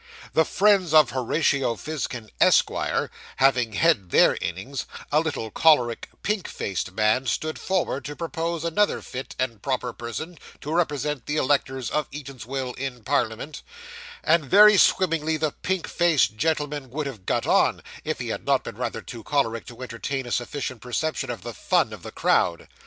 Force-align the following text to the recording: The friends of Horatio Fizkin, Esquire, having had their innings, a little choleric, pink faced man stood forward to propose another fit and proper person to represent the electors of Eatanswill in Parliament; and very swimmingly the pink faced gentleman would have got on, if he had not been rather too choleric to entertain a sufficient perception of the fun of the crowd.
The 0.33 0.45
friends 0.45 0.95
of 0.95 1.11
Horatio 1.11 1.75
Fizkin, 1.75 2.31
Esquire, 2.39 3.11
having 3.35 3.73
had 3.73 4.09
their 4.09 4.35
innings, 4.41 4.87
a 5.11 5.19
little 5.19 5.51
choleric, 5.51 6.09
pink 6.23 6.47
faced 6.47 6.93
man 6.93 7.27
stood 7.27 7.59
forward 7.59 8.03
to 8.05 8.15
propose 8.15 8.63
another 8.65 9.03
fit 9.03 9.35
and 9.37 9.61
proper 9.61 9.93
person 9.93 10.39
to 10.61 10.73
represent 10.73 11.27
the 11.27 11.35
electors 11.37 11.91
of 11.91 12.09
Eatanswill 12.09 12.73
in 12.79 13.03
Parliament; 13.03 13.61
and 14.23 14.43
very 14.45 14.75
swimmingly 14.75 15.37
the 15.37 15.51
pink 15.51 15.85
faced 15.87 16.35
gentleman 16.35 16.89
would 16.89 17.05
have 17.05 17.27
got 17.27 17.45
on, 17.45 17.83
if 18.03 18.17
he 18.17 18.29
had 18.29 18.43
not 18.43 18.63
been 18.63 18.77
rather 18.77 19.03
too 19.03 19.21
choleric 19.21 19.67
to 19.67 19.83
entertain 19.83 20.25
a 20.25 20.31
sufficient 20.31 20.81
perception 20.81 21.29
of 21.29 21.43
the 21.43 21.53
fun 21.53 21.93
of 21.93 22.01
the 22.01 22.11
crowd. 22.11 22.67